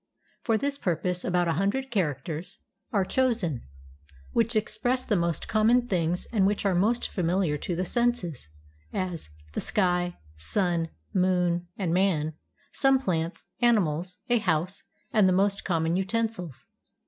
[0.41, 2.57] For this purpose about a hundred characters
[2.91, 3.67] are chosen
[4.31, 8.47] which express the most common things and which are most familiar to the senses;
[8.91, 12.33] as, the sky, sun, moon, and man,
[12.73, 14.81] some plants, animals, a house,
[15.13, 16.65] and the most com mon utensils.